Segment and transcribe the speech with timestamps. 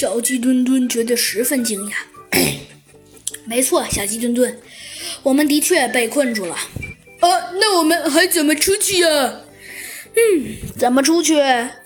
[0.00, 1.92] 小鸡墩墩觉得十分惊讶。
[3.44, 4.58] 没错，小鸡墩墩，
[5.22, 6.54] 我们的确被困住了。
[6.54, 7.28] 啊，
[7.60, 9.40] 那我们还怎么出去呀？
[10.16, 11.34] 嗯，怎么出去？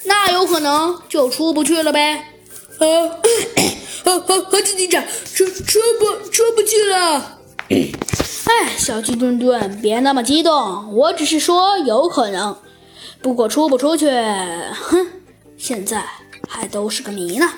[0.05, 2.13] 那有可能就出不去了呗。
[2.79, 2.87] 啊，
[4.07, 5.05] 啊，猴子警长，
[5.35, 7.41] 出出不出不去了？
[7.67, 12.57] 哎，小鸡墩墩，别那么激动，我只是说有可能。
[13.21, 15.05] 不过出不出去，哼，
[15.57, 16.07] 现在
[16.47, 17.51] 还都是个谜呢。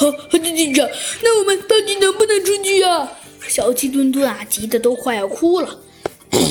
[0.00, 0.88] 猴猴子警长，
[1.22, 3.06] 那我们到底能不能出去啊？
[3.46, 5.78] 小鸡墩墩啊，急得都快要哭了。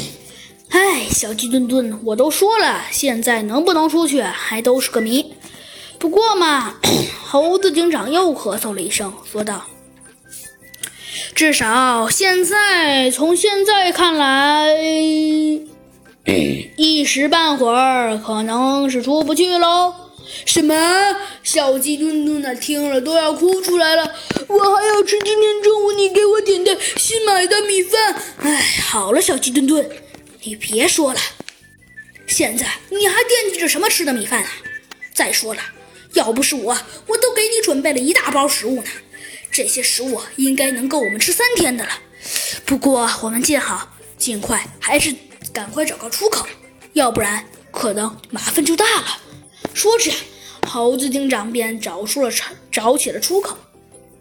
[0.70, 5.34] 哎，小鸡墩墩，我都说了，现在能不能出去还都是个谜。
[5.98, 6.76] 不过嘛，
[7.26, 9.66] 猴子警长又咳嗽了一声，说道
[11.34, 14.76] ：“至少现在，从现在看来，
[16.77, 19.95] 一时半会儿可能是出不去喽。”
[20.45, 20.76] 什么？
[21.43, 22.55] 小鸡墩墩呢？
[22.55, 24.15] 听了都要哭出来了。
[24.48, 28.15] 我还要吃今天中午你给我点的新买的米饭。
[28.40, 29.90] 哎，好了，小鸡墩墩。
[30.43, 31.20] 你别说了，
[32.27, 34.49] 现在你还惦记着什么吃的米饭啊？
[35.13, 35.62] 再说了，
[36.13, 38.90] 要不是我，我都给你准备了一大包食物呢。
[39.51, 41.91] 这些食物应该能够我们吃三天的了。
[42.65, 45.13] 不过我们见好尽快，还是
[45.51, 46.48] 赶快找个出口，
[46.93, 49.21] 要不然可能麻烦就大了。
[49.73, 50.12] 说着，
[50.70, 52.29] 猴子警长便找出了
[52.71, 53.57] 找起了出口。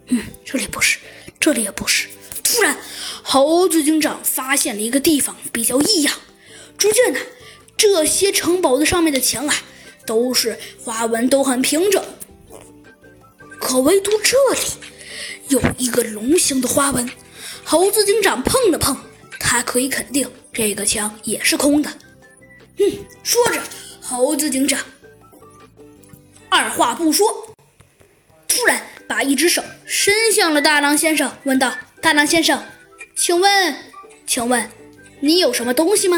[0.06, 0.98] 嗯，这里不是，
[1.38, 2.08] 这里也不是。
[2.42, 2.74] 突然，
[3.22, 6.14] 猴子警长发现了一个地方比较异样。
[6.78, 7.20] 只见呢，
[7.76, 9.54] 这些城堡的上面的墙啊，
[10.06, 12.02] 都是花纹都很平整，
[13.60, 14.60] 可唯独这里
[15.48, 17.10] 有一个龙形的花纹。
[17.62, 18.96] 猴子警长碰了碰，
[19.38, 21.92] 他可以肯定这个墙也是空的。
[22.78, 22.90] 嗯，
[23.22, 23.60] 说着，
[24.00, 24.80] 猴子警长
[26.50, 27.54] 二话不说，
[28.48, 31.72] 突然把一只手伸向了大狼先生，问道。
[32.00, 32.62] 大狼先生，
[33.16, 33.76] 请问，
[34.24, 34.70] 请问
[35.20, 36.16] 你有什么东西吗？